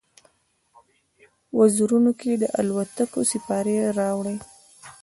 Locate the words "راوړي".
3.99-4.35